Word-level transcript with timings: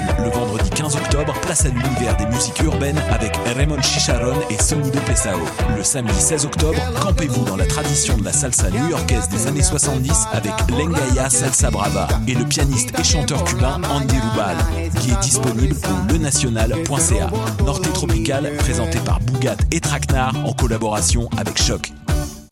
le 0.00 0.30
vendredi 0.30 0.70
15 0.70 0.96
octobre, 0.96 1.34
place 1.42 1.66
à 1.66 1.68
l'univers 1.68 2.16
des 2.16 2.26
musiques 2.26 2.60
urbaines 2.62 3.00
avec 3.10 3.36
Raymond 3.56 3.82
Chicharon 3.82 4.36
et 4.48 4.60
Sonido 4.62 4.98
Pesao. 5.00 5.38
Le 5.76 5.82
samedi 5.82 6.18
16 6.18 6.46
octobre, 6.46 6.78
campez-vous 7.00 7.44
dans 7.44 7.56
la 7.56 7.66
tradition 7.66 8.16
de 8.16 8.24
la 8.24 8.32
salsa 8.32 8.70
new-yorkaise 8.70 9.28
des 9.28 9.46
années 9.46 9.62
70 9.62 10.26
avec 10.32 10.52
Lengaya 10.70 11.28
Salsa 11.28 11.70
Brava 11.70 12.08
et 12.26 12.34
le 12.34 12.44
pianiste 12.44 12.98
et 12.98 13.04
chanteur 13.04 13.44
cubain 13.44 13.80
Andy 13.90 14.16
Rubal, 14.18 14.56
qui 15.00 15.10
est 15.10 15.20
disponible 15.20 15.76
au 15.76 16.12
lenational.ca. 16.12 17.30
Norte 17.64 17.92
Tropical, 17.92 18.50
présenté 18.58 18.98
par 19.00 19.20
Bougat 19.20 19.56
et 19.70 19.80
Traquenard 19.80 20.34
en 20.46 20.52
collaboration 20.52 21.28
avec 21.36 21.60
Choc. 21.60 21.92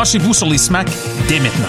Branchez-vous 0.00 0.32
sur 0.32 0.46
les 0.46 0.56
SMAC 0.56 0.88
dès 1.28 1.40
maintenant. 1.40 1.68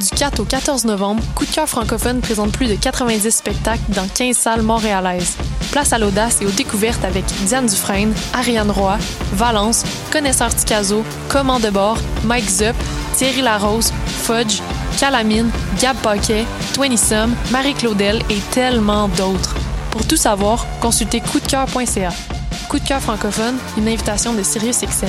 Du 0.00 0.10
4 0.10 0.38
au 0.38 0.44
14 0.44 0.84
novembre, 0.84 1.22
Coup 1.34 1.44
de 1.44 1.50
cœur 1.50 1.68
francophone 1.68 2.20
présente 2.20 2.52
plus 2.52 2.66
de 2.68 2.76
90 2.76 3.30
spectacles 3.30 3.82
dans 3.88 4.06
15 4.06 4.36
salles 4.36 4.62
montréalaises. 4.62 5.36
Place 5.72 5.92
à 5.92 5.98
l'audace 5.98 6.40
et 6.40 6.46
aux 6.46 6.50
découvertes 6.50 7.04
avec 7.04 7.24
Diane 7.46 7.66
Dufresne, 7.66 8.14
Ariane 8.32 8.70
Roy, 8.70 8.96
Valence, 9.32 9.82
Connaisseur 10.12 10.54
Ticazo, 10.54 11.02
Command 11.28 11.60
de 11.60 11.70
bord, 11.70 11.98
Mike 12.24 12.48
Zup, 12.48 12.76
Thierry 13.16 13.42
Larose, 13.42 13.92
Fudge, 14.06 14.60
Calamine, 15.00 15.50
Gab 15.80 15.96
Paquet, 15.96 16.44
Twenty 16.74 16.96
Sum, 16.96 17.34
Marie 17.50 17.74
Claudel 17.74 18.22
et 18.30 18.38
tellement 18.52 19.08
d'autres. 19.08 19.56
Pour 19.90 20.06
tout 20.06 20.16
savoir, 20.16 20.64
consultez 20.80 21.20
coupdecoeur.ca. 21.20 22.10
Coup 22.68 22.78
de 22.78 22.86
cœur 22.86 23.00
francophone, 23.00 23.56
une 23.76 23.88
invitation 23.88 24.32
de 24.32 24.44
Sirius 24.44 24.80
XM. 24.82 25.08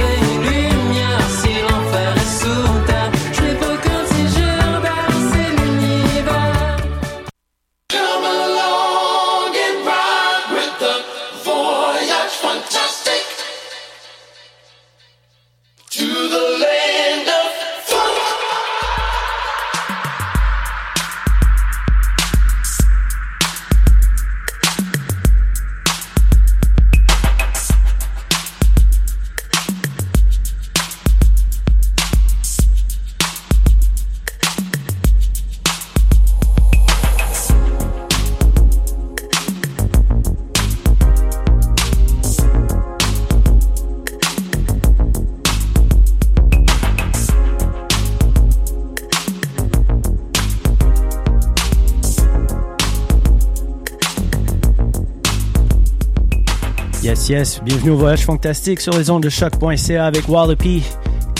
Yes, 57.31 57.61
bienvenue 57.63 57.91
au 57.91 57.95
Voyage 57.95 58.25
Fantastique 58.25 58.81
sur 58.81 58.91
les 58.97 59.09
ondes 59.09 59.23
de 59.23 59.29
choq.ca 59.29 60.05
avec 60.05 60.27
Wallopy, 60.27 60.83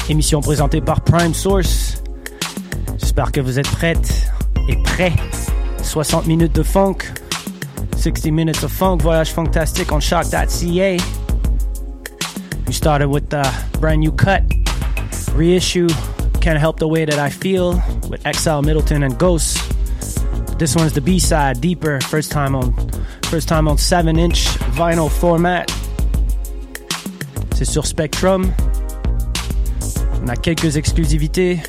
émission 0.08 0.40
présentée 0.40 0.80
par 0.80 1.02
Prime 1.02 1.34
Source. 1.34 2.02
J'espère 2.98 3.34
que 3.34 3.42
vous 3.42 3.60
êtes 3.60 3.68
prêtes 3.68 4.32
et 4.70 4.78
prêts. 4.84 5.12
60 5.84 6.28
minutes 6.28 6.56
de 6.56 6.64
funk, 6.64 7.00
60 7.98 8.32
minutes 8.32 8.64
of 8.64 8.72
funk, 8.72 9.00
Voyage 9.02 9.34
Fantastique 9.34 9.92
on 9.92 10.00
choq.ca. 10.00 10.98
We 12.68 12.74
started 12.74 13.10
with 13.10 13.34
a 13.34 13.44
brand 13.82 14.00
new 14.00 14.14
cut, 14.14 14.44
reissue, 15.36 15.90
Can't 16.40 16.58
Help 16.58 16.80
the 16.80 16.88
Way 16.88 17.04
That 17.04 17.20
I 17.20 17.30
Feel 17.30 17.84
with 18.10 18.26
Exile 18.26 18.62
Middleton 18.62 19.04
and 19.04 19.20
Ghost. 19.20 19.58
This 20.58 20.74
one's 20.74 20.94
the 20.94 21.02
B-side, 21.02 21.60
Deeper, 21.60 22.00
first 22.00 22.32
time 22.32 22.56
on 22.56 22.74
first 23.24 23.50
time 23.50 23.68
on 23.68 23.76
7-inch 23.76 24.46
vinyl 24.76 25.10
format. 25.10 25.70
C'est 27.64 27.74
sur 27.74 27.86
Spectrum. 27.86 28.52
On 30.24 30.28
a 30.28 30.36
quelques 30.36 30.78
exclusivités. 30.78 31.60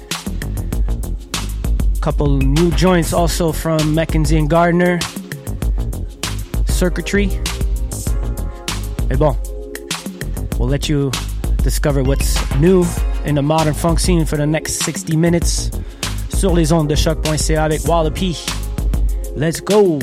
Couple 2.01 2.43
new 2.43 2.71
joints 2.75 3.13
also 3.13 3.53
from 3.53 3.93
Mackenzie 3.93 4.39
and 4.39 4.49
Gardner. 4.49 4.99
Circuitry. 6.67 7.29
Mais 9.11 9.19
bon, 9.19 9.37
we'll 10.59 10.71
let 10.71 10.89
you 10.89 11.11
discover 11.63 12.03
what's 12.03 12.39
new 12.59 12.87
in 13.27 13.35
the 13.35 13.43
modern 13.43 13.75
funk 13.75 14.01
scene 14.01 14.25
for 14.25 14.39
the 14.39 14.47
next 14.47 14.83
60 14.83 15.15
minutes 15.15 15.71
sur 16.35 16.55
les 16.55 16.73
ondes 16.73 16.89
de 16.89 16.97
choq.ca 16.97 17.65
avec 17.65 17.87
Wallopy. 17.87 18.35
Let's 19.37 19.61
go! 19.61 19.99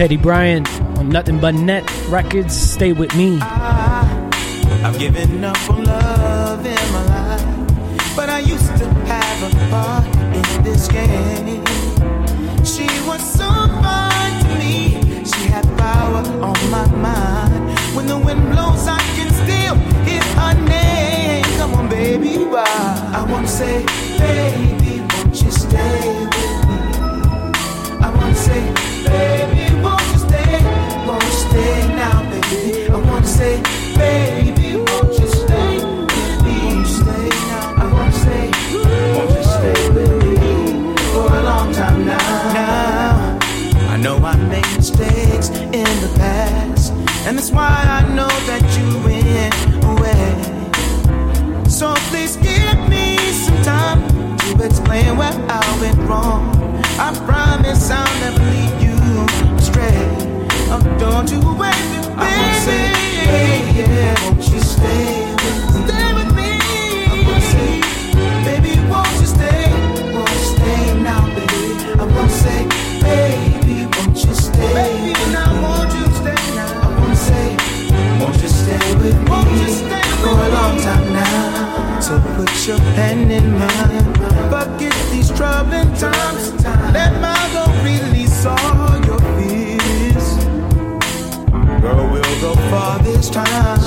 Petty 0.00 0.16
Bryant 0.16 0.66
on 0.96 1.10
Nothing 1.10 1.38
But 1.38 1.54
Net 1.54 1.84
Records. 2.08 2.56
Stay 2.58 2.92
with 2.94 3.14
me. 3.14 3.38
I've 3.38 4.98
given 4.98 5.44
up 5.44 5.58
on 5.68 5.84
love 5.84 6.64
in 6.64 6.92
my 6.94 7.04
life, 7.04 8.16
but 8.16 8.30
I 8.30 8.38
used 8.38 8.74
to 8.78 8.86
have 9.04 9.42
a 9.42 9.68
part 9.68 10.06
in 10.34 10.62
this 10.62 10.88
game. 10.88 11.62
She 12.64 12.88
was 13.06 13.20
so 13.20 13.44
fine 13.44 14.42
to 14.44 14.54
me, 14.58 15.22
she 15.22 15.48
had 15.48 15.66
power 15.76 16.24
on 16.48 16.70
my 16.70 16.86
mind. 16.96 17.78
When 17.94 18.06
the 18.06 18.16
wind 18.16 18.40
blows, 18.52 18.88
I 18.88 19.00
can 19.16 19.30
still 19.30 19.74
hear 20.08 20.22
her 20.40 20.54
name. 20.66 21.44
Come 21.58 21.74
on, 21.74 21.90
baby, 21.90 22.38
why? 22.38 22.64
I 22.64 23.30
wanna 23.30 23.46
say, 23.46 23.84
baby, 24.16 24.79
that's 47.50 47.56
why 47.56 47.84
I 47.88 48.02
know 48.14 48.28
that 48.46 48.62
you 48.76 48.86
went 49.04 49.54
away. 49.84 50.34
So 51.68 51.94
please 52.10 52.36
give 52.36 52.88
me 52.88 53.16
some 53.32 53.62
time 53.62 54.00
to 54.38 54.64
explain 54.64 55.16
where 55.16 55.32
I 55.48 55.78
went 55.80 55.98
wrong. 56.08 56.54
I 56.98 57.12
promise 57.26 57.90
I'll 57.90 58.20
never 58.20 58.44
lead 58.44 58.82
you 58.82 58.96
astray. 59.56 60.06
Oh, 60.72 60.80
don't 60.98 61.30
you 61.30 61.40
wait, 61.56 61.74
baby. 61.90 62.14
I 62.16 62.30
won't 62.38 62.56
say, 62.66 62.92
baby, 63.26 63.88
won't 64.24 64.52
you 64.52 64.60
stay 64.60 65.19
your 82.70 82.78
hand 82.94 83.32
in 83.32 83.46
mine. 83.58 84.14
Forget 84.48 84.94
these 85.10 85.28
troubling 85.32 85.92
times. 85.96 86.52
Let 86.94 87.12
my 87.20 87.42
go 87.52 87.64
release 87.82 88.46
all 88.46 88.94
your 89.08 89.20
fears. 89.34 90.26
Girl, 91.82 92.02
we'll 92.12 92.40
go 92.40 92.54
far 92.70 93.00
this 93.00 93.28
time. 93.28 93.79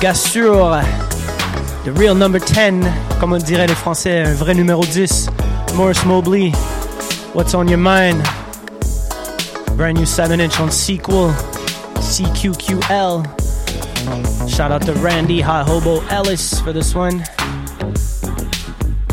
Gars 0.00 0.14
sûr, 0.14 0.74
euh, 0.74 0.80
The 1.84 1.98
Real 1.98 2.16
Number 2.16 2.40
10, 2.40 2.86
comme 3.18 3.32
on 3.32 3.38
dirait 3.38 3.66
les 3.66 3.74
Français, 3.74 4.22
un 4.22 4.34
vrai 4.34 4.54
numéro 4.54 4.84
10. 4.84 5.28
Morris 5.74 5.98
Mobley, 6.06 6.52
What's 7.34 7.54
on 7.54 7.66
Your 7.66 7.78
Mind? 7.78 8.22
Brand 9.76 9.96
new 9.96 10.06
7 10.06 10.40
inch 10.40 10.60
on 10.60 10.70
Sequel, 10.70 11.32
CQQL. 12.00 13.24
Shout 14.48 14.70
out 14.72 14.82
to 14.82 14.92
Randy 14.94 15.40
Hot 15.40 15.66
Hobo 15.66 16.02
Ellis 16.10 16.60
for 16.64 16.72
this 16.72 16.94
one. 16.94 17.22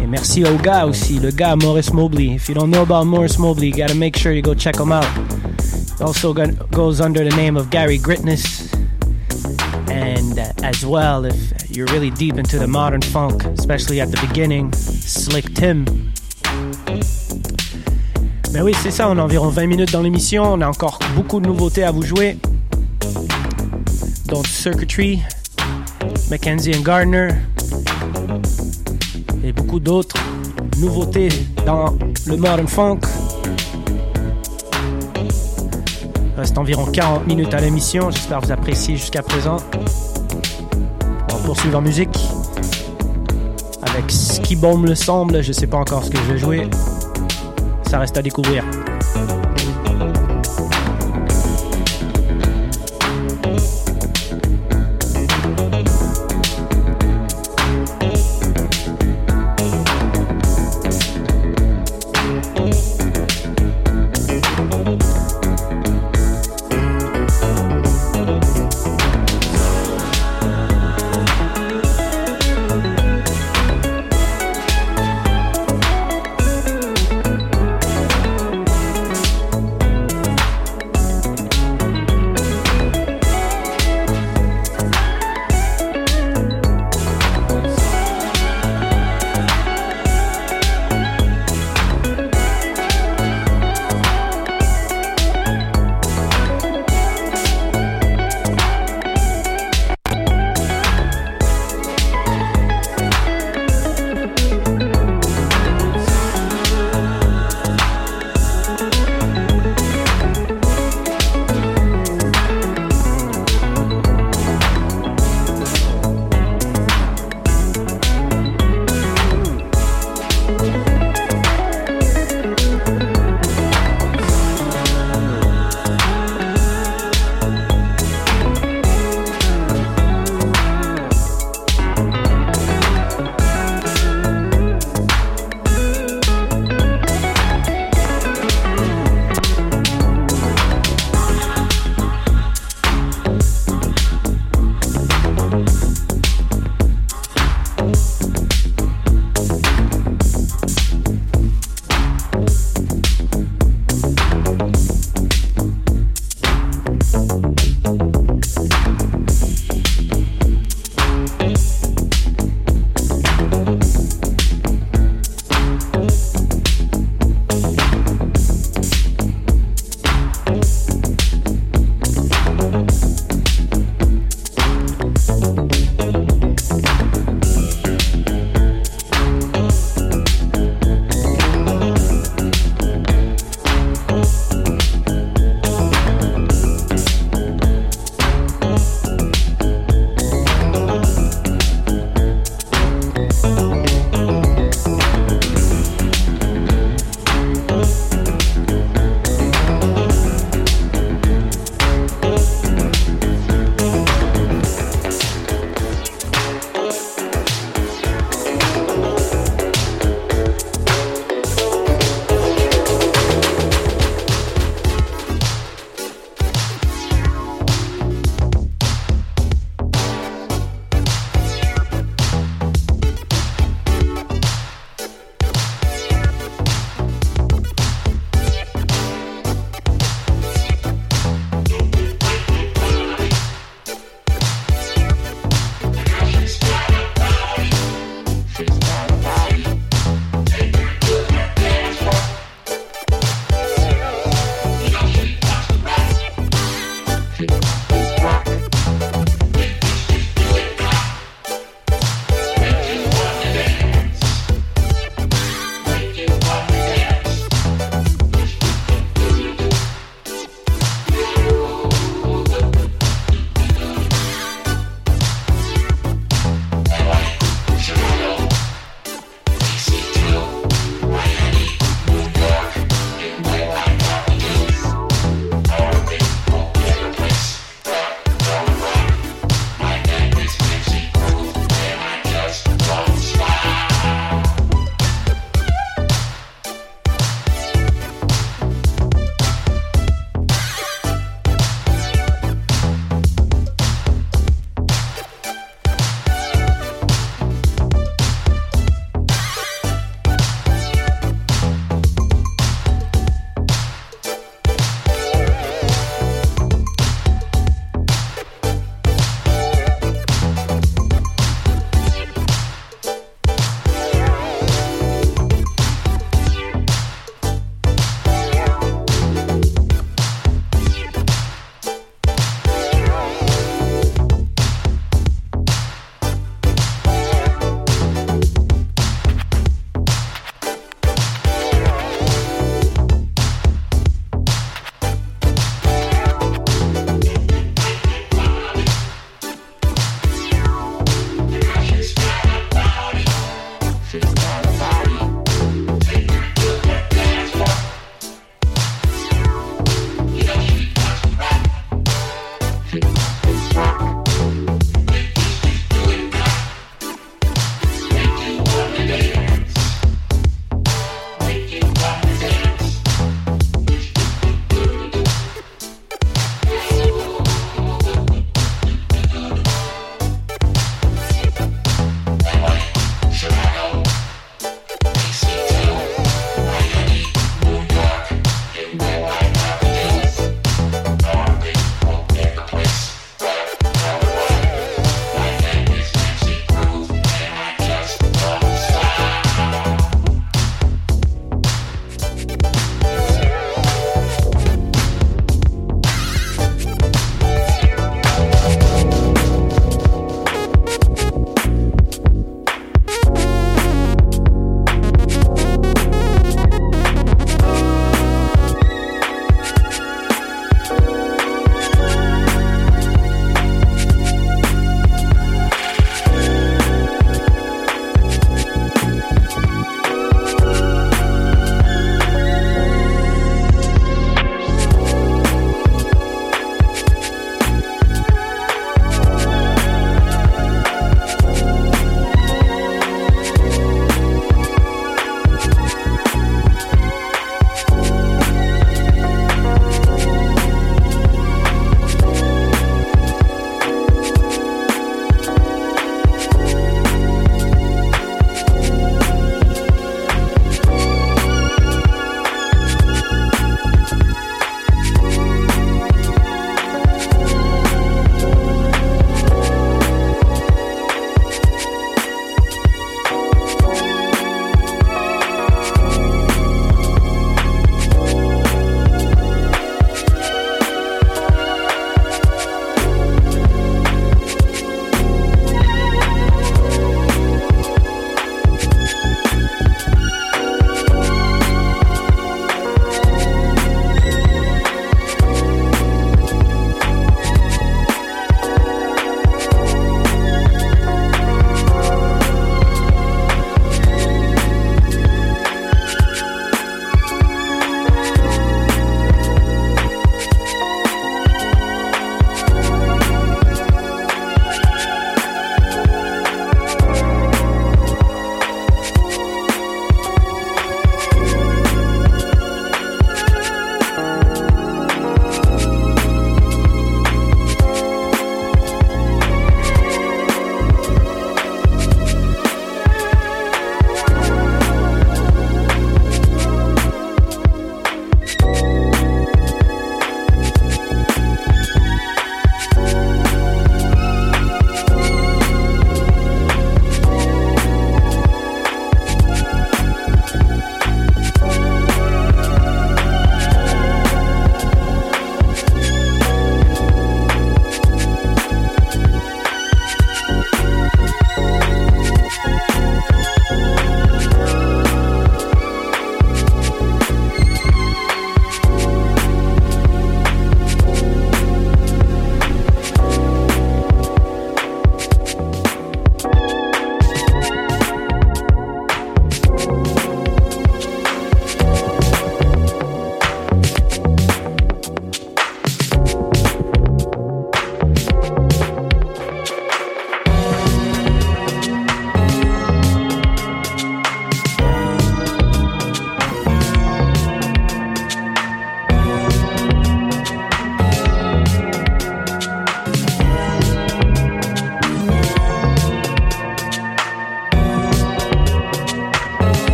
Et 0.00 0.06
merci 0.06 0.44
au 0.44 0.56
gars 0.56 0.86
aussi, 0.86 1.18
le 1.18 1.30
gars 1.30 1.56
Morris 1.56 1.90
Mobley. 1.92 2.34
If 2.34 2.48
you 2.48 2.54
don't 2.54 2.70
know 2.70 2.82
about 2.82 3.06
Morris 3.06 3.38
Mobley, 3.38 3.68
you 3.68 3.74
gotta 3.76 3.94
make 3.94 4.16
sure 4.16 4.32
you 4.32 4.42
go 4.42 4.54
check 4.54 4.76
him 4.78 4.92
out. 4.92 5.06
He 5.98 6.04
also 6.04 6.34
goes 6.34 7.00
under 7.00 7.24
the 7.24 7.34
name 7.36 7.56
of 7.56 7.70
Gary 7.70 7.98
Gritness. 7.98 8.65
As 10.66 10.84
well, 10.84 11.24
if 11.24 11.70
you're 11.70 11.86
really 11.92 12.10
deep 12.10 12.38
into 12.38 12.58
the 12.58 12.66
modern 12.66 13.00
funk, 13.00 13.44
especially 13.44 14.00
at 14.00 14.10
the 14.10 14.20
beginning, 14.26 14.72
Slick 14.72 15.54
Tim. 15.54 15.84
Mais 18.52 18.62
oui, 18.62 18.74
c'est 18.82 18.90
ça, 18.90 19.08
on 19.08 19.16
a 19.16 19.22
environ 19.22 19.48
20 19.48 19.66
minutes 19.68 19.92
dans 19.92 20.02
l'émission, 20.02 20.42
on 20.42 20.60
a 20.62 20.66
encore 20.66 20.98
beaucoup 21.14 21.38
de 21.38 21.46
nouveautés 21.46 21.84
à 21.84 21.92
vous 21.92 22.02
jouer. 22.02 22.36
Donc 24.26 24.48
Circuitry, 24.48 25.22
Mackenzie 26.30 26.72
Gardner, 26.82 27.28
et 29.44 29.52
beaucoup 29.52 29.78
d'autres 29.78 30.16
nouveautés 30.78 31.28
dans 31.64 31.96
le 32.26 32.36
modern 32.36 32.66
funk. 32.66 33.02
Reste 36.36 36.58
environ 36.58 36.86
40 36.86 37.24
minutes 37.28 37.54
à 37.54 37.60
l'émission. 37.60 38.10
J'espère 38.10 38.40
que 38.40 38.46
vous 38.46 38.52
appréciez 38.52 38.96
jusqu'à 38.96 39.22
présent. 39.22 39.58
Poursuivre 41.46 41.78
en 41.78 41.80
musique 41.80 42.18
avec 43.82 44.10
Ski 44.10 44.56
Bomb 44.56 44.84
le 44.84 44.96
semble. 44.96 45.44
Je 45.44 45.52
sais 45.52 45.68
pas 45.68 45.76
encore 45.76 46.02
ce 46.04 46.10
que 46.10 46.18
je 46.18 46.32
vais 46.32 46.38
jouer. 46.38 46.68
Ça 47.88 48.00
reste 48.00 48.18
à 48.18 48.22
découvrir. 48.22 48.64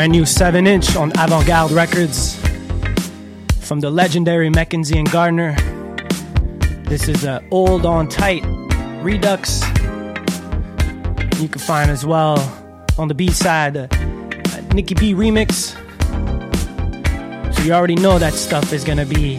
Brand 0.00 0.12
new 0.12 0.24
7 0.24 0.66
inch 0.66 0.96
on 0.96 1.12
Avant 1.18 1.46
Garde 1.46 1.72
Records 1.72 2.34
from 3.60 3.80
the 3.80 3.90
legendary 3.90 4.48
Mackenzie 4.48 4.98
and 4.98 5.10
Gardner. 5.10 5.54
This 6.84 7.06
is 7.06 7.24
a 7.24 7.44
Old 7.50 7.84
on 7.84 8.08
Tight 8.08 8.42
Redux. 9.02 9.60
You 11.38 11.48
can 11.50 11.60
find 11.60 11.90
as 11.90 12.06
well 12.06 12.38
on 12.96 13.08
the 13.08 13.14
B 13.14 13.30
side 13.30 13.76
a 13.76 13.88
uh, 13.92 14.62
Nikki 14.72 14.94
B 14.94 15.12
remix. 15.12 15.76
So 17.54 17.62
you 17.62 17.74
already 17.74 17.96
know 17.96 18.18
that 18.18 18.32
stuff 18.32 18.72
is 18.72 18.84
gonna 18.84 19.04
be 19.04 19.34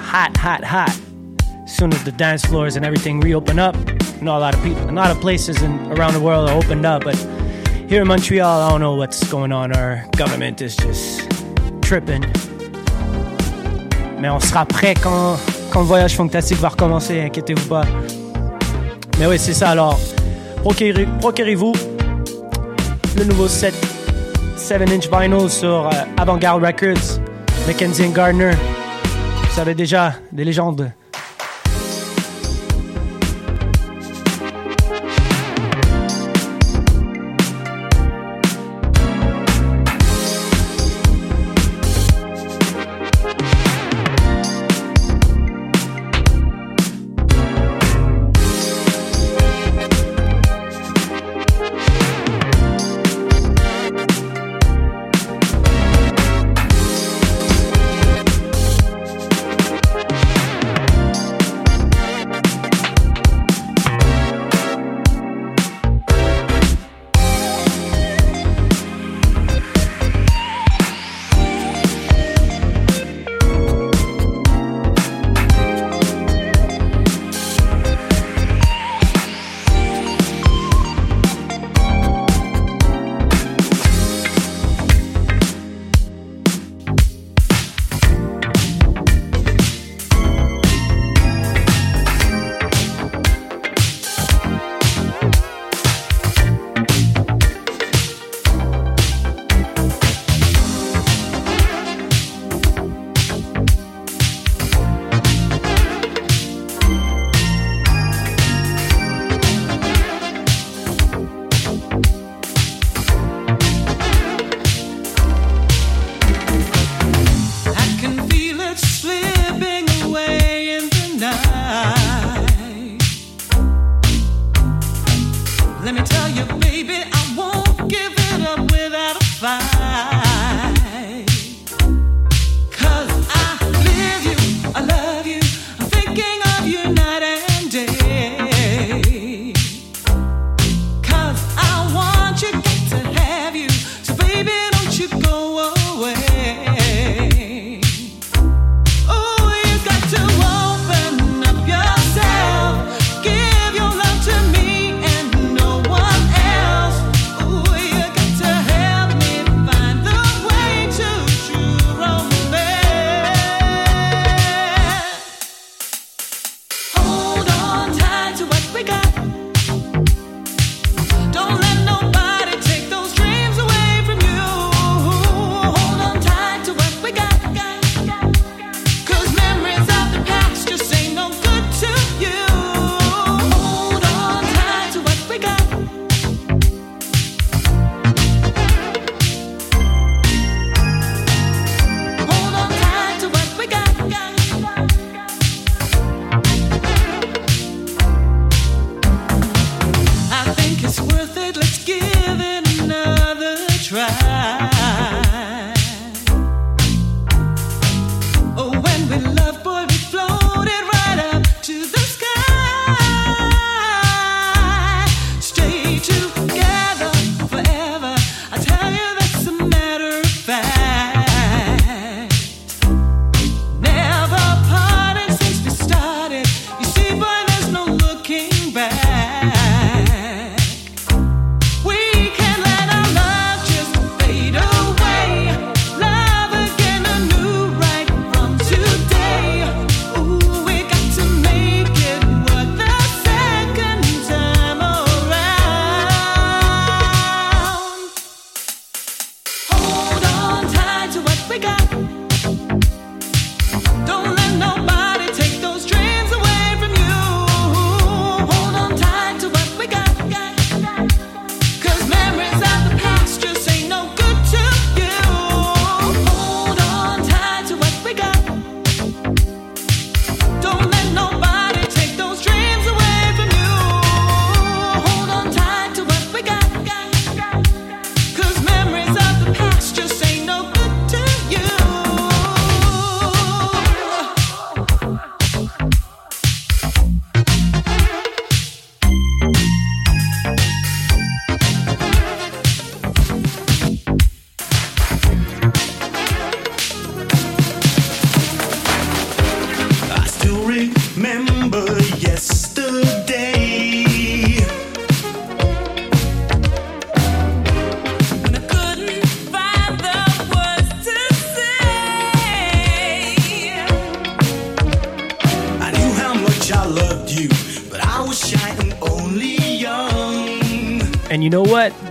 hot, 0.00 0.34
hot, 0.38 0.64
hot. 0.64 0.98
As 1.64 1.76
soon 1.76 1.92
as 1.92 2.02
the 2.04 2.12
dance 2.12 2.42
floors 2.42 2.76
and 2.76 2.86
everything 2.86 3.20
reopen 3.20 3.58
up, 3.58 3.76
I 3.76 4.20
know 4.22 4.38
a 4.38 4.40
lot 4.40 4.54
of 4.54 4.62
people, 4.64 4.88
a 4.88 4.92
lot 4.92 5.10
of 5.10 5.20
places 5.20 5.60
in, 5.60 5.78
around 5.92 6.14
the 6.14 6.22
world 6.22 6.48
are 6.48 6.56
opened 6.56 6.86
up, 6.86 7.04
but 7.04 7.16
here 7.88 8.02
in 8.02 8.08
Montreal, 8.08 8.62
I 8.62 8.70
don't 8.70 8.80
know 8.80 8.94
what's 8.94 9.22
going 9.30 9.52
on. 9.52 9.72
Our 9.76 10.04
government 10.16 10.60
is 10.60 10.76
just 10.76 11.30
tripping. 11.82 12.24
Mais 14.20 14.28
on 14.28 14.40
sera 14.40 14.64
prêt 14.64 14.94
quand, 14.94 15.36
le 15.74 15.80
voyage 15.82 16.16
fantastique 16.16 16.58
va 16.58 16.70
recommencer, 16.70 17.20
inquiétez-vous 17.20 17.68
pas. 17.68 17.84
Mais 19.18 19.26
oui, 19.26 19.38
c'est 19.38 19.54
ça 19.54 19.70
alors. 19.70 19.98
Procurez-vous 20.62 21.72
le 23.16 23.24
nouveau 23.24 23.46
set 23.46 23.74
7-inch 24.56 25.08
vinyl 25.08 25.48
sur 25.48 25.86
euh, 25.86 25.90
Avant-Garde 26.16 26.64
Records, 26.64 27.20
Mackenzie 27.66 28.08
Gardner. 28.08 28.52
Vous 29.44 29.54
savez 29.54 29.74
déjà, 29.74 30.14
des 30.32 30.44
légendes 30.44 30.90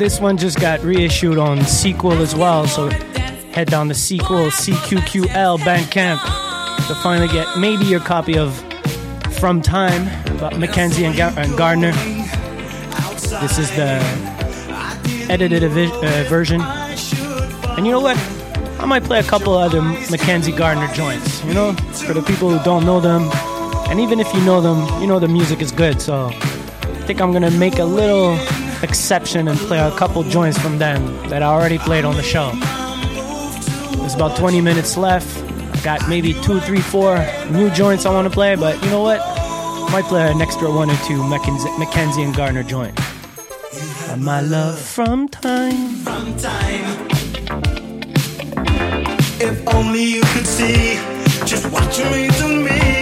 This 0.05 0.19
one 0.19 0.37
just 0.37 0.61
got 0.61 0.83
reissued 0.83 1.39
on 1.39 1.65
Sequel 1.65 2.11
as 2.21 2.35
well, 2.35 2.67
so 2.67 2.91
head 3.53 3.71
down 3.71 3.87
to 3.87 3.95
Sequel, 3.95 4.51
CQQL 4.51 5.57
Bandcamp 5.57 6.19
to 6.87 6.93
finally 7.01 7.27
get 7.27 7.47
maybe 7.57 7.85
your 7.85 8.01
copy 8.01 8.37
of 8.37 8.53
From 9.39 9.63
Time 9.63 10.03
about 10.35 10.59
Mackenzie 10.59 11.05
and 11.05 11.17
Gardner. 11.57 11.91
This 13.41 13.57
is 13.57 13.71
the 13.71 13.97
edited 15.27 15.63
uh, 15.63 16.23
version. 16.29 16.61
And 16.61 17.87
you 17.87 17.91
know 17.91 17.99
what? 17.99 18.15
I 18.79 18.85
might 18.85 19.05
play 19.05 19.17
a 19.17 19.23
couple 19.23 19.55
other 19.55 19.81
Mackenzie 19.81 20.51
Gardner 20.51 20.87
joints, 20.93 21.43
you 21.45 21.55
know, 21.55 21.73
for 21.73 22.13
the 22.13 22.21
people 22.21 22.51
who 22.51 22.63
don't 22.63 22.85
know 22.85 22.99
them. 22.99 23.27
And 23.89 23.99
even 23.99 24.19
if 24.19 24.31
you 24.35 24.41
know 24.41 24.61
them, 24.61 25.01
you 25.01 25.07
know 25.07 25.17
the 25.17 25.27
music 25.27 25.61
is 25.61 25.71
good, 25.71 25.99
so 25.99 26.27
I 26.27 27.03
think 27.07 27.21
I'm 27.21 27.33
gonna 27.33 27.49
make 27.49 27.79
a 27.79 27.85
little 27.85 28.37
exception 28.85 29.47
and 29.47 29.57
play 29.57 29.79
a 29.79 29.91
couple 29.91 30.23
joints 30.23 30.57
from 30.57 30.77
them 30.77 31.01
that 31.29 31.41
I 31.43 31.47
already 31.47 31.77
played 31.77 32.05
on 32.05 32.15
the 32.15 32.23
show. 32.23 32.51
There's 33.97 34.13
about 34.13 34.37
20 34.37 34.61
minutes 34.61 34.95
left. 34.95 35.27
I 35.75 35.83
got 35.83 36.07
maybe 36.07 36.33
two, 36.45 36.59
three, 36.61 36.79
four 36.79 37.17
new 37.49 37.69
joints 37.71 38.05
I 38.05 38.13
want 38.13 38.27
to 38.27 38.33
play, 38.33 38.55
but 38.55 38.81
you 38.83 38.89
know 38.91 39.01
what? 39.01 39.19
Might 39.91 40.05
play 40.05 40.31
an 40.31 40.41
extra 40.41 40.71
one 40.71 40.89
or 40.89 40.97
two 41.07 41.21
Mackenzie, 41.27 41.77
Mackenzie 41.77 42.21
and 42.21 42.35
Gardner 42.35 42.63
joint. 42.63 42.97
And 44.09 44.23
my 44.23 44.41
love 44.41 44.79
from 44.79 45.27
time. 45.27 45.95
From 46.07 46.37
time. 46.37 46.85
If 49.41 49.67
only 49.73 50.03
you 50.03 50.21
could 50.21 50.47
see 50.47 50.95
just 51.45 51.71
what 51.71 51.97
you 51.97 52.05
mean 52.05 52.31
to 52.31 52.47
me. 52.47 52.94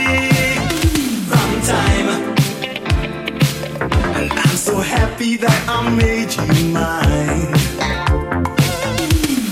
So 4.64 4.78
happy 4.78 5.36
that 5.36 5.60
I 5.68 5.90
made 5.90 6.32
you 6.40 6.70
mine. 6.72 7.52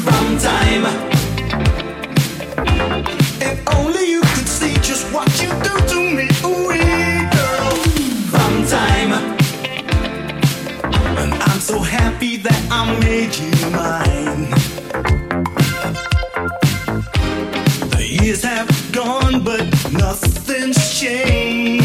From 0.05 0.27
time. 0.37 0.85
If 3.41 3.57
only 3.75 4.05
you 4.09 4.21
could 4.21 4.47
see 4.47 4.73
just 4.75 5.11
what 5.13 5.27
you 5.41 5.49
do 5.67 5.75
to 5.91 5.99
me, 6.17 6.27
ooh, 6.47 6.71
girl. 7.35 7.71
From 8.31 8.53
time. 8.77 9.11
And 11.21 11.33
I'm 11.33 11.59
so 11.59 11.79
happy 11.79 12.37
that 12.37 12.61
I 12.71 12.81
made 13.01 13.35
you 13.35 13.51
mine. 13.81 14.49
The 17.95 18.03
years 18.07 18.43
have 18.43 18.71
gone, 18.93 19.43
but 19.43 19.65
nothing's 19.91 20.97
changed. 20.97 21.80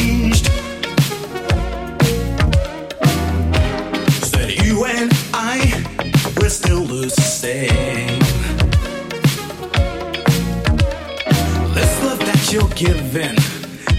Giving, 12.76 13.34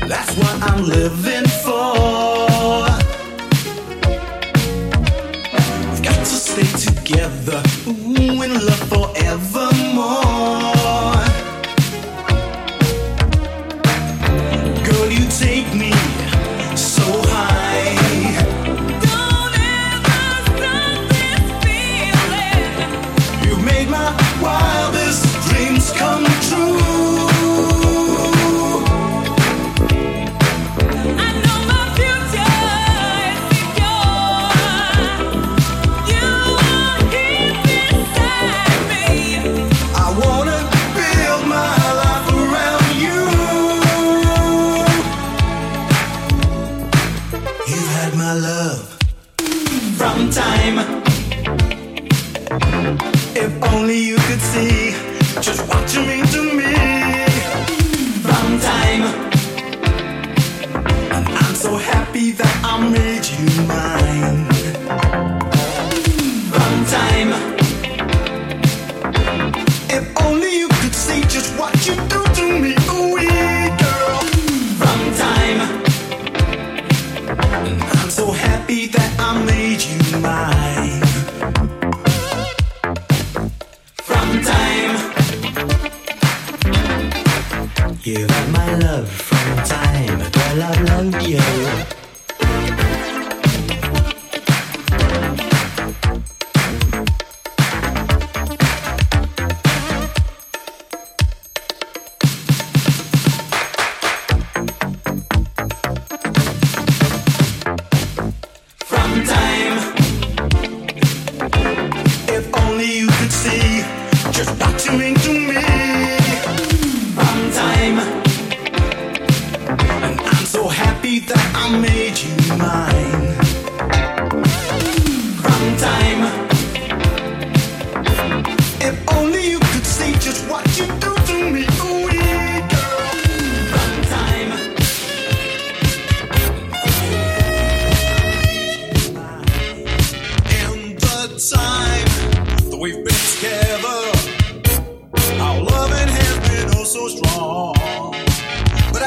that's 0.08 0.38
what 0.38 0.62
I'm 0.62 0.84
living 0.84 1.48
for. 1.64 2.17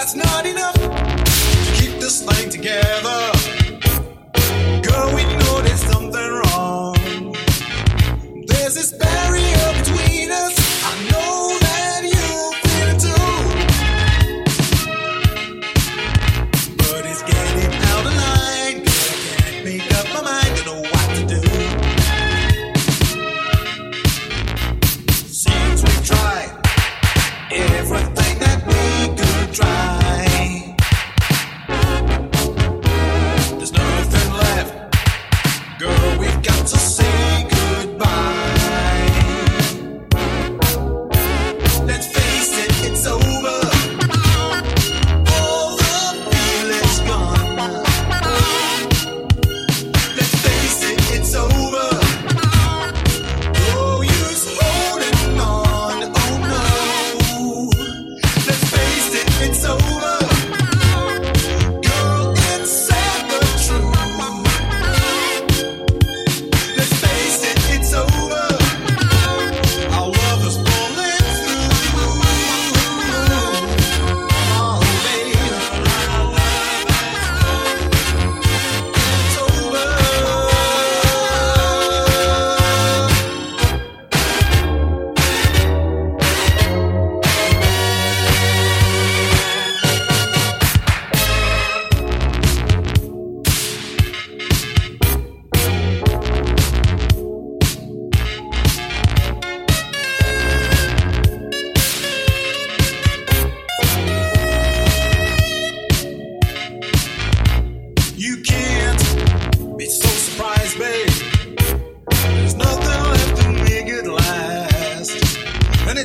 That's 0.00 0.14
not 0.14 0.46
enough 0.46 0.72
to 0.72 1.72
keep 1.74 2.00
this 2.00 2.22
thing 2.22 2.48
together. 2.48 3.19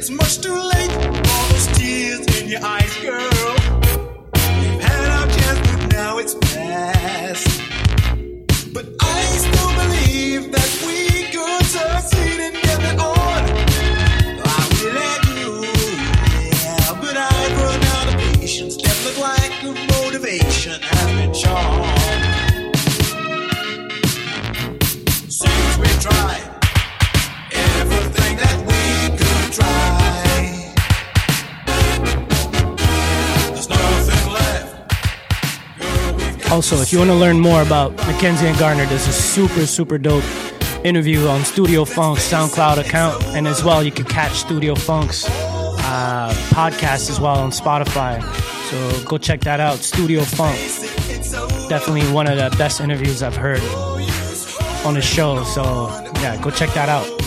It's 0.08 0.12
much 0.12 0.38
too 0.38 0.54
late. 0.54 0.75
Also, 36.66 36.82
if 36.82 36.92
you 36.92 36.98
want 36.98 37.12
to 37.12 37.16
learn 37.16 37.40
more 37.40 37.62
about 37.62 37.96
Mackenzie 38.08 38.48
and 38.48 38.58
Gardner, 38.58 38.88
there's 38.88 39.08
a 39.08 39.14
super, 39.14 39.68
super 39.68 40.00
dope 40.00 40.24
interview 40.84 41.28
on 41.28 41.46
Studio 41.46 41.86
Funk's 41.86 42.28
SoundCloud 42.28 42.80
account. 42.80 43.24
And 43.36 43.48
as 43.48 43.64
well, 43.64 43.84
you 43.84 43.92
can 43.92 44.06
catch 44.06 44.32
Studio 44.32 44.74
Funk's 44.74 45.26
uh, 45.30 46.34
podcast 46.50 47.12
as 47.12 47.20
well 47.20 47.38
on 47.38 47.52
Spotify. 47.52 48.20
So 48.72 49.04
go 49.08 49.20
check 49.20 49.42
that 49.42 49.60
out. 49.60 49.78
Studio 49.78 50.24
Funk. 50.24 50.58
Definitely 51.70 52.12
one 52.12 52.26
of 52.26 52.36
the 52.36 52.58
best 52.58 52.82
interviews 52.82 53.22
I've 53.22 53.38
heard 53.38 53.62
on 54.84 54.96
the 54.96 55.04
show. 55.04 55.44
So 55.44 55.90
yeah, 56.16 56.42
go 56.42 56.50
check 56.50 56.74
that 56.74 56.90
out. 56.90 57.25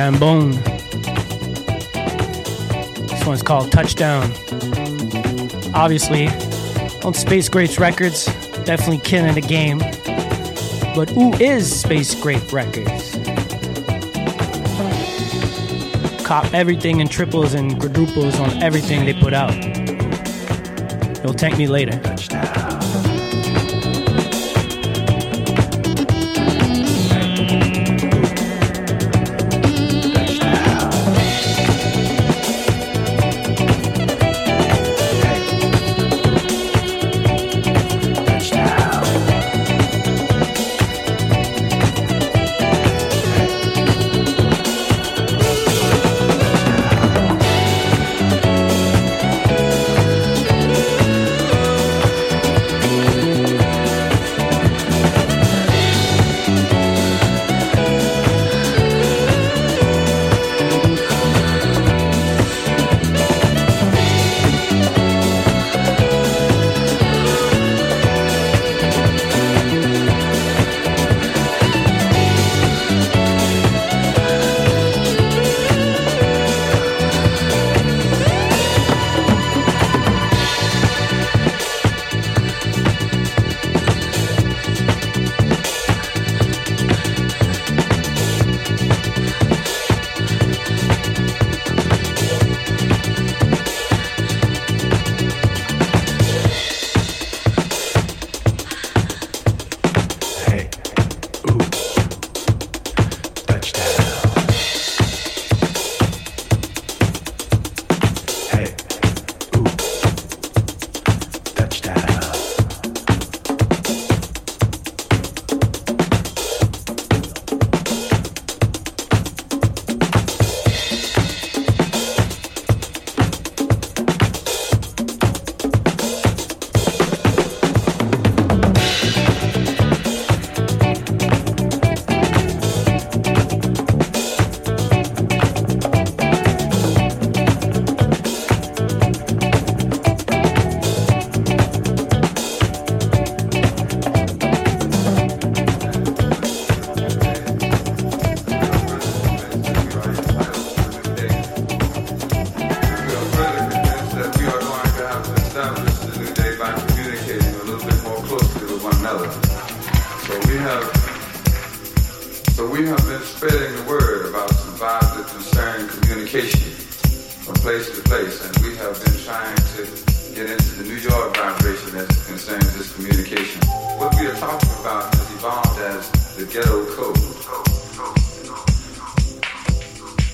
Jambone. 0.00 0.54
This 3.10 3.26
one's 3.26 3.42
called 3.42 3.70
Touchdown. 3.70 4.32
Obviously, 5.74 6.28
on 7.04 7.12
Space 7.12 7.50
Grapes 7.50 7.78
Records, 7.78 8.24
definitely 8.64 8.96
killing 9.00 9.34
the 9.34 9.42
game. 9.42 9.78
But 10.96 11.10
who 11.10 11.34
is 11.34 11.80
Space 11.82 12.14
Grape 12.18 12.50
Records? 12.50 13.12
Cop 16.24 16.50
everything 16.54 17.00
in 17.00 17.08
triples 17.08 17.52
and 17.52 17.78
quadruples 17.78 18.40
on 18.40 18.50
everything 18.62 19.04
they 19.04 19.12
put 19.12 19.34
out. 19.34 19.52
It'll 21.18 21.34
thank 21.34 21.58
me 21.58 21.66
later. 21.66 21.96
have 21.96 22.59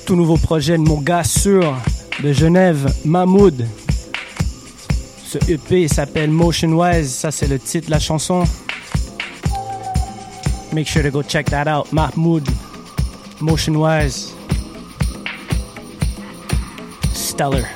Tout 0.06 0.14
nouveau 0.14 0.36
projet 0.36 0.76
de 0.76 0.82
mon 0.82 1.00
gars 1.00 1.24
sûr 1.24 1.76
de 2.22 2.32
Genève, 2.32 2.92
Mahmoud. 3.04 3.66
Ce 5.24 5.38
EP 5.50 5.88
s'appelle 5.88 6.30
Motion 6.30 6.68
Wise, 6.78 7.12
ça 7.12 7.30
c'est 7.30 7.48
le 7.48 7.58
titre 7.58 7.86
de 7.86 7.90
la 7.90 7.98
chanson. 7.98 8.44
Make 10.72 10.86
sure 10.86 11.02
to 11.02 11.10
go 11.10 11.22
check 11.22 11.50
that 11.50 11.66
out. 11.66 11.92
Mahmoud, 11.92 12.48
Motion 13.40 13.74
Wise. 13.76 14.32
Stellar. 17.12 17.75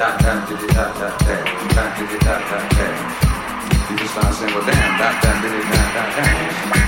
that 0.00 0.16
damn 0.22 0.40
did 0.48 0.56
it 0.64 0.72
that 0.72 0.96
that 0.96 1.12
that 1.28 1.44
that 1.76 1.92
did 2.00 2.08
it 2.08 2.20
that 2.24 2.40
that 2.48 2.64
that 2.72 2.96
you 3.90 3.96
just 4.00 4.16
start 4.16 4.32
saying 4.32 4.48
well 4.54 4.64
damn 4.64 4.96
that 4.96 5.20
that 5.20 5.36
did 5.44 5.52
it 5.52 5.66
that 5.68 5.92
that 5.92 6.08
that 6.16 6.80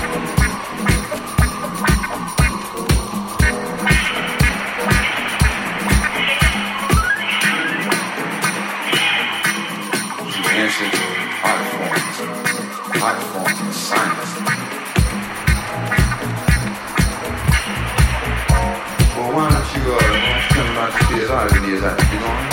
Well, 19.15 19.29
why 19.35 19.45
don't 19.53 19.69
you, 19.75 19.83
uh, 19.85 20.01
why 20.01 20.41
about 20.73 20.89
to 20.89 21.03
you 21.03 21.05
come 21.05 21.05
and 21.05 21.05
see 21.05 21.21
us 21.23 21.29
out 21.29 21.45
of 21.45 21.53
the 21.53 21.59
near 21.61 21.77
you 21.77 22.19
know? 22.19 22.52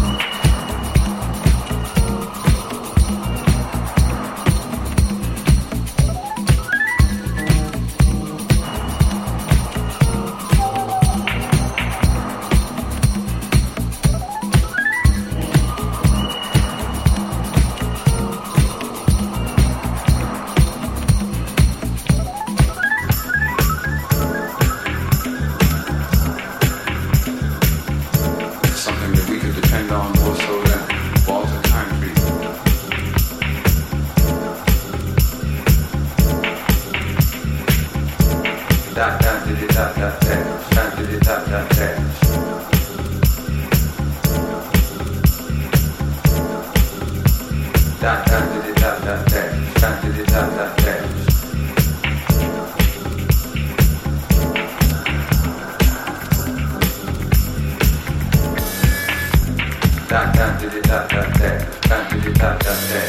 tanti 60.11 60.67
di 60.67 60.81
tanti 60.81 61.15
a 61.15 61.23
te, 61.23 61.65
tanti 61.87 62.19
di 62.19 62.31
tanti 62.33 62.67
a 62.67 62.73
te. 62.89 63.01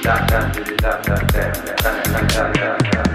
Tanti 0.00 0.62
di 0.62 0.74
tanti 0.76 1.10
a 1.10 1.14
te, 1.26 1.50
tanti 1.74 2.10
di 2.10 2.26
tanti 2.26 2.96
a 2.96 3.00
te. 3.02 3.09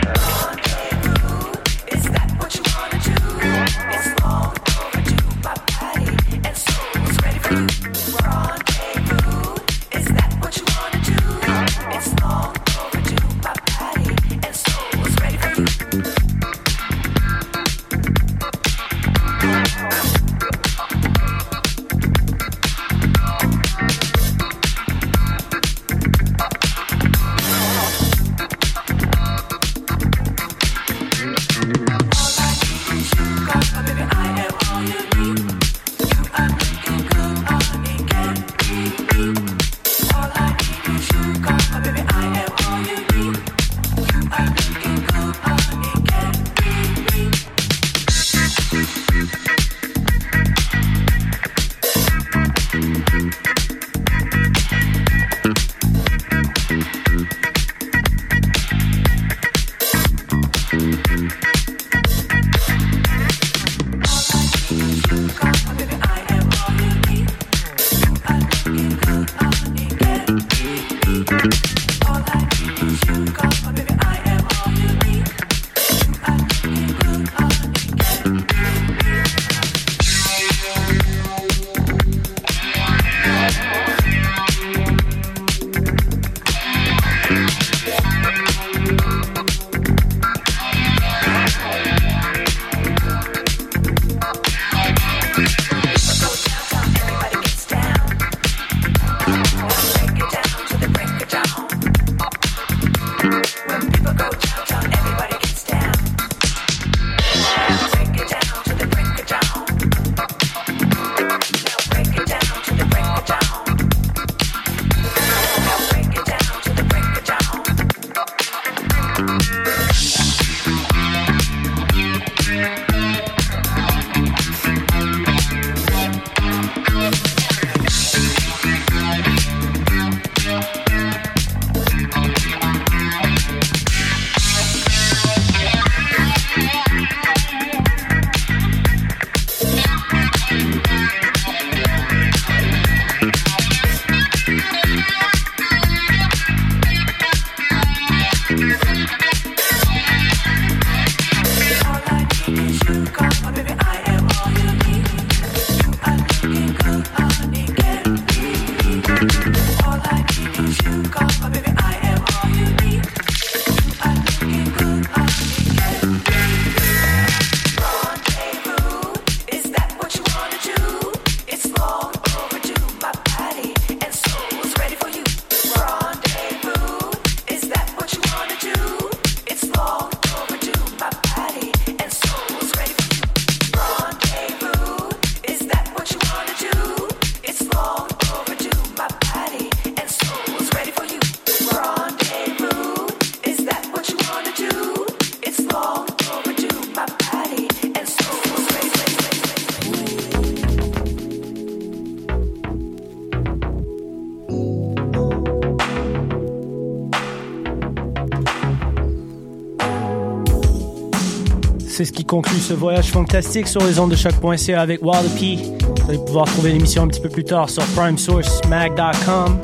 Qui 212.15 212.23
conclut 212.23 212.59
ce 212.59 212.73
voyage 212.73 213.11
fantastique 213.11 213.67
sur 213.67 213.83
les 213.83 213.99
ondes 213.99 214.11
de 214.11 214.15
choc.ca 214.15 214.81
avec 214.81 215.03
Wallopy. 215.03 215.57
Vous 215.57 216.09
allez 216.09 216.17
pouvoir 216.17 216.45
trouver 216.45 216.71
l'émission 216.71 217.03
un 217.03 217.07
petit 217.07 217.19
peu 217.19 217.29
plus 217.29 217.43
tard 217.43 217.69
sur 217.69 217.83
primesourcemag.com 217.87 219.59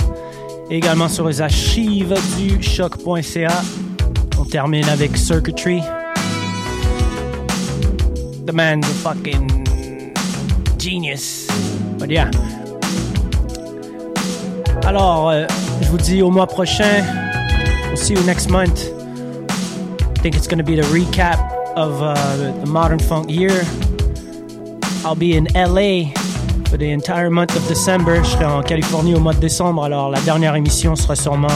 et 0.69 0.77
également 0.77 1.07
sur 1.07 1.27
les 1.27 1.41
archives 1.41 2.13
du 2.37 2.61
choc.ca. 2.61 3.61
On 4.37 4.43
termine 4.43 4.87
avec 4.89 5.15
Circuitry. 5.15 5.81
The 8.45 8.53
man's 8.53 8.85
a 8.85 8.93
fucking 8.93 9.65
genius. 10.77 11.47
But 11.97 12.09
yeah. 12.09 12.29
Alors, 14.83 15.29
euh, 15.29 15.45
je 15.81 15.87
vous 15.87 15.97
dis 15.97 16.21
au 16.21 16.31
mois 16.31 16.47
prochain. 16.47 17.03
We'll 17.87 17.97
see 17.97 18.13
you 18.13 18.23
next 18.23 18.49
month. 18.49 18.89
I 19.49 20.21
think 20.21 20.35
it's 20.35 20.47
going 20.47 20.59
to 20.59 20.65
be 20.65 20.75
the 20.75 20.87
recap 20.93 21.50
of 21.75 22.01
uh, 22.01 22.13
the 22.63 22.65
modern 22.67 22.99
funk 22.99 23.29
year. 23.29 23.63
I'll 25.03 25.15
be 25.15 25.35
in 25.35 25.47
LA 25.55 26.11
for 26.69 26.77
the 26.77 26.91
entire 26.91 27.29
month 27.29 27.55
of 27.55 27.67
December. 27.67 28.23
Je 28.23 28.29
serai 28.29 28.45
en 28.45 28.61
Californie 28.61 29.15
au 29.15 29.19
mois 29.19 29.33
de 29.33 29.39
décembre, 29.39 29.83
alors 29.83 30.09
la 30.09 30.21
dernière 30.21 30.55
émission 30.55 30.95
sera 30.95 31.15
sûrement 31.15 31.47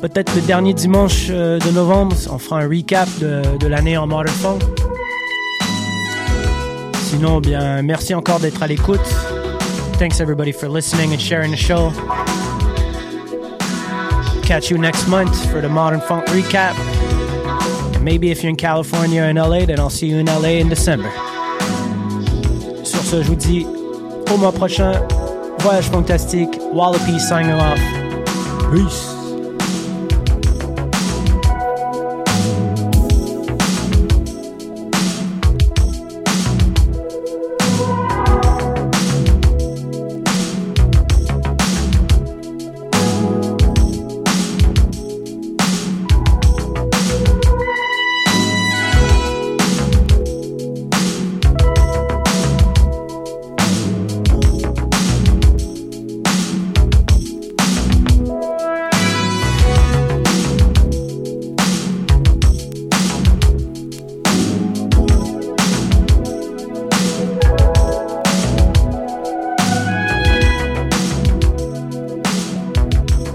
peut-être 0.00 0.34
le 0.34 0.42
dernier 0.42 0.74
dimanche 0.74 1.28
euh, 1.30 1.58
de 1.58 1.70
novembre. 1.70 2.14
On 2.30 2.38
fera 2.38 2.60
un 2.60 2.68
recap 2.68 3.08
de, 3.18 3.66
l'année 3.66 3.96
en 3.96 4.06
modern 4.06 4.34
funk. 4.34 4.58
Sinon, 6.94 7.40
bien, 7.40 7.82
merci 7.82 8.14
encore 8.14 8.40
d'être 8.40 8.62
à 8.62 8.66
l'écoute. 8.66 9.00
Thanks 9.98 10.20
everybody 10.20 10.52
for 10.52 10.68
listening 10.68 11.12
and 11.12 11.18
sharing 11.18 11.50
the 11.50 11.56
show. 11.56 11.90
Catch 14.42 14.70
you 14.70 14.78
next 14.78 15.08
month 15.08 15.34
for 15.50 15.60
the 15.60 15.68
Modern 15.68 16.00
Funk 16.00 16.26
recap. 16.28 16.76
Maybe 18.06 18.30
if 18.30 18.40
you're 18.40 18.50
in 18.50 18.56
California 18.56 19.20
or 19.20 19.24
in 19.24 19.34
LA, 19.34 19.64
then 19.64 19.80
I'll 19.80 19.90
see 19.90 20.06
you 20.06 20.18
in 20.18 20.26
LA 20.26 20.60
in 20.60 20.68
December. 20.68 21.10
Sur 22.84 23.02
ce, 23.02 23.22
je 23.22 23.26
vous 23.26 23.34
dis 23.34 23.66
au 24.32 24.36
mois 24.36 24.52
prochain. 24.52 24.92
Voyage 25.58 25.90
fantastique. 25.90 26.56
Wallopy 26.72 27.18
signing 27.18 27.54
off. 27.54 27.80
Peace. 28.72 29.15